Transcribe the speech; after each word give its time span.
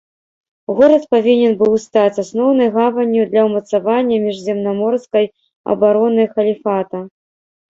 Горад 0.77 1.03
павінен 1.15 1.53
быў 1.59 1.75
стаць 1.83 2.21
асноўнай 2.23 2.71
гаванню 2.77 3.27
для 3.33 3.41
ўмацавання 3.49 4.15
міжземнаморскай 4.27 5.25
абароны 5.75 6.23
халіфата. 6.33 6.97